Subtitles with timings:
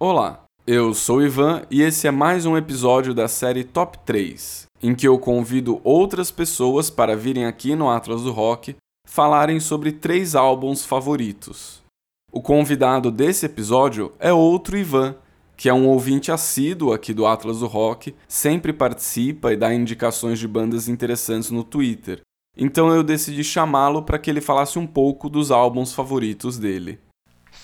[0.00, 4.94] Olá, eu sou Ivan e esse é mais um episódio da série Top 3, em
[4.94, 10.36] que eu convido outras pessoas para virem aqui no Atlas do Rock falarem sobre três
[10.36, 11.82] álbuns favoritos.
[12.30, 15.16] O convidado desse episódio é outro Ivan,
[15.56, 20.38] que é um ouvinte assíduo aqui do Atlas do Rock, sempre participa e dá indicações
[20.38, 22.20] de bandas interessantes no Twitter.
[22.56, 27.00] Então eu decidi chamá-lo para que ele falasse um pouco dos álbuns favoritos dele.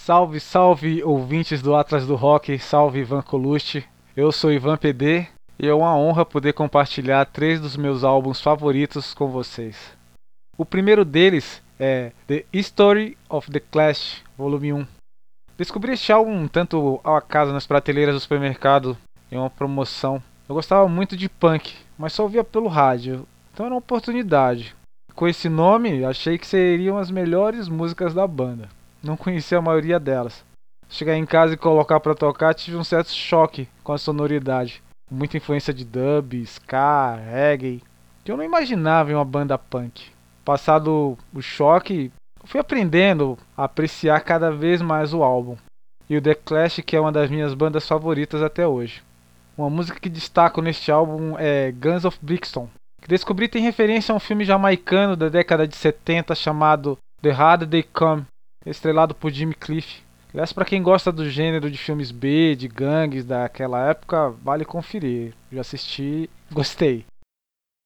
[0.04, 3.82] Salve, salve, ouvintes do Atlas do Rock, salve Ivan Colucci.
[4.14, 5.26] Eu sou Ivan PD
[5.58, 9.96] e é uma honra poder compartilhar três dos meus álbuns favoritos com vocês.
[10.58, 14.86] O primeiro deles é The History of the Clash, volume 1.
[15.56, 18.98] Descobri este álbum tanto ao acaso nas prateleiras do supermercado
[19.32, 20.22] em uma promoção.
[20.46, 24.76] Eu gostava muito de punk, mas só ouvia pelo rádio, então era uma oportunidade.
[25.14, 28.68] Com esse nome, achei que seriam as melhores músicas da banda
[29.04, 30.44] não conhecia a maioria delas.
[30.88, 34.82] Chegar em casa e colocar para tocar, tive um certo choque com a sonoridade.
[35.10, 37.82] Muita influência de dub, ska, reggae,
[38.24, 40.10] que eu não imaginava em uma banda punk.
[40.44, 42.12] Passado o choque,
[42.44, 45.56] fui aprendendo a apreciar cada vez mais o álbum.
[46.08, 49.02] E o The Clash, que é uma das minhas bandas favoritas até hoje.
[49.56, 52.68] Uma música que destaco neste álbum é Guns of Brixton,
[53.00, 57.68] que descobri tem referência a um filme jamaicano da década de 70 chamado The Harder
[57.68, 58.26] They Come,
[58.70, 60.02] estrelado por Jimmy Cliff.
[60.32, 65.32] Aliás, para quem gosta do gênero de filmes B, de gangues daquela época, vale conferir.
[65.52, 67.04] Já assisti, gostei.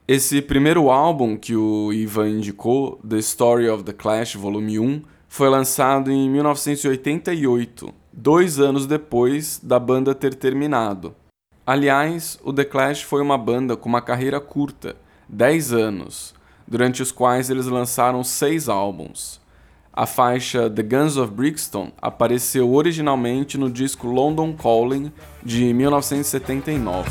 [0.06, 5.50] Esse primeiro álbum que o Ivan indicou, The Story of the Clash Volume 1, foi
[5.50, 11.14] lançado em 1988, dois anos depois da banda ter terminado.
[11.66, 14.96] Aliás, o The Clash foi uma banda com uma carreira curta,
[15.28, 16.34] 10 anos,
[16.66, 19.38] durante os quais eles lançaram seis álbuns.
[19.98, 27.10] A faixa The Guns of Brixton apareceu originalmente no disco London Calling de 1979.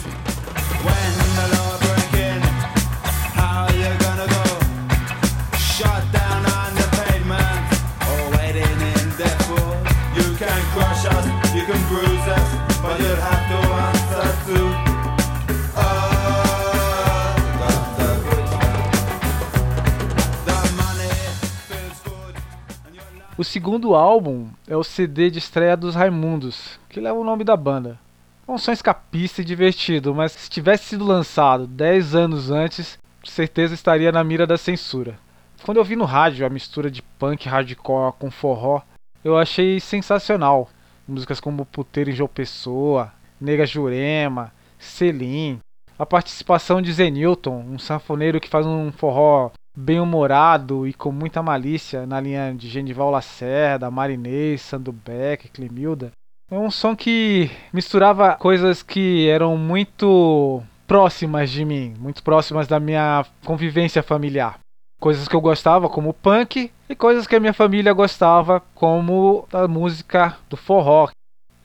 [23.38, 27.56] O segundo álbum é o CD de estreia dos Raimundos, que leva o nome da
[27.56, 28.00] banda.
[28.48, 34.12] Um som escapista e divertido, mas se tivesse sido lançado 10 anos antes, certeza estaria
[34.12, 35.20] na mira da censura.
[35.64, 38.82] Quando eu vi no rádio a mistura de punk hardcore com forró,
[39.24, 40.68] eu achei sensacional.
[41.08, 45.60] Músicas como Puteiro em João Pessoa, Nega Jurema, Selim,
[46.00, 52.08] a participação de Zenilton, um sanfoneiro que faz um forró bem-humorado e com muita malícia
[52.08, 56.12] na linha de Genival Lacerda, Marinês, Sandro Beck, Clemilda.
[56.50, 62.80] É um som que misturava coisas que eram muito próximas de mim, muito próximas da
[62.80, 64.58] minha convivência familiar.
[65.00, 69.68] Coisas que eu gostava, como punk, e coisas que a minha família gostava, como a
[69.68, 71.10] música do forró.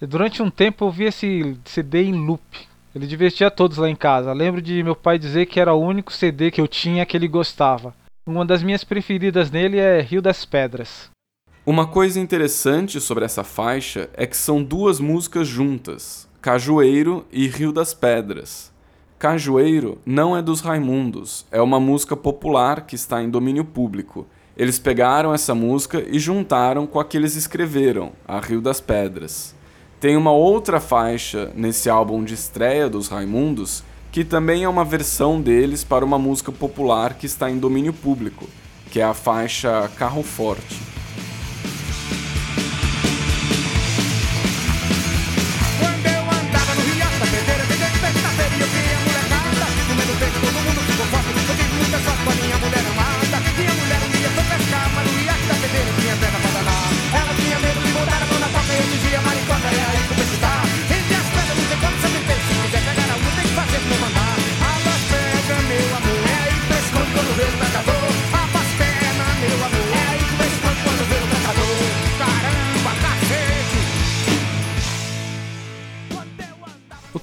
[0.03, 2.43] E durante um tempo eu vi esse CD em loop,
[2.95, 4.35] ele divertia todos lá em casa.
[4.35, 7.27] Lembro de meu pai dizer que era o único CD que eu tinha que ele
[7.27, 7.95] gostava.
[8.25, 11.11] Uma das minhas preferidas nele é Rio das Pedras.
[11.67, 17.73] Uma coisa interessante sobre essa faixa é que são duas músicas juntas, Cajueiro e Rio
[17.73, 18.73] das Pedras.
[19.19, 24.25] Cajueiro não é dos Raimundos, é uma música popular que está em domínio público.
[24.57, 29.53] Eles pegaram essa música e juntaram com a que eles escreveram, a Rio das Pedras.
[29.99, 35.41] Tem uma outra faixa nesse álbum de estreia dos Raimundos que também é uma versão
[35.41, 38.47] deles para uma música popular que está em domínio público,
[38.91, 40.92] que é a faixa Carro Forte.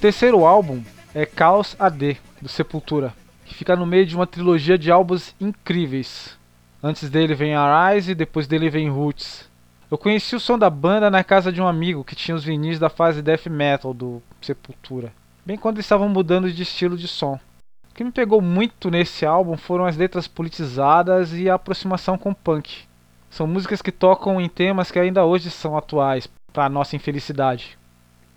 [0.00, 0.82] Terceiro álbum
[1.14, 3.12] é Chaos AD, do Sepultura,
[3.44, 6.38] que fica no meio de uma trilogia de álbuns incríveis.
[6.82, 9.46] Antes dele vem Arise e depois dele vem Roots.
[9.90, 12.78] Eu conheci o som da banda na casa de um amigo que tinha os vinis
[12.78, 15.12] da fase death metal do Sepultura,
[15.44, 17.38] bem quando eles estavam mudando de estilo de som.
[17.90, 22.32] O que me pegou muito nesse álbum foram as letras politizadas e a aproximação com
[22.32, 22.84] punk.
[23.28, 27.78] São músicas que tocam em temas que ainda hoje são atuais, para nossa infelicidade.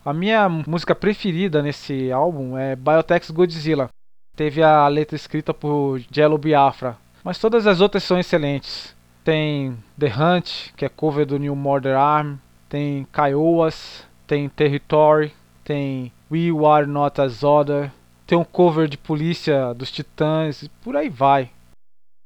[0.05, 3.87] A minha música preferida nesse álbum é Biotech's Godzilla.
[4.35, 8.93] Teve a letra escrita por Jello Biafra, mas todas as outras são excelentes.
[9.23, 12.35] Tem The Hunt, que é cover do New Murder Arm,
[12.67, 15.31] tem Kiowas, tem Territory,
[15.63, 17.89] tem We Are Not As Other,
[18.27, 21.49] tem um cover de Polícia dos Titãs, e por aí vai.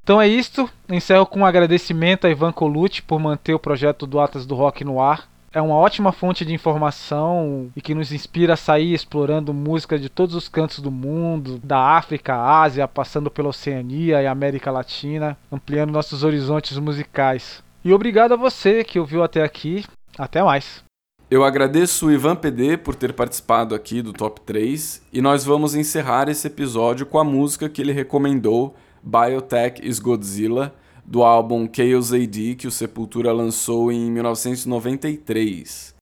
[0.01, 0.67] Então é isto.
[0.89, 4.83] Encerro com um agradecimento a Ivan Colucci por manter o projeto do Atlas do Rock
[4.83, 9.53] no ar é uma ótima fonte de informação e que nos inspira a sair explorando
[9.53, 14.71] música de todos os cantos do mundo, da África, Ásia, passando pela Oceania e América
[14.71, 17.63] Latina, ampliando nossos horizontes musicais.
[17.83, 19.85] E obrigado a você que ouviu até aqui.
[20.17, 20.83] Até mais.
[21.29, 25.75] Eu agradeço o Ivan PD por ter participado aqui do Top 3 e nós vamos
[25.75, 30.73] encerrar esse episódio com a música que ele recomendou, Biotech is Godzilla
[31.07, 35.95] do álbum Chaos AD que o Sepultura lançou em 1993.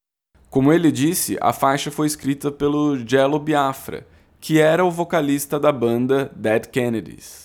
[0.50, 4.08] Como ele disse, a faixa foi escrita pelo Jello Biafra,
[4.42, 7.45] que era o vocalista da banda Dead Kennedys.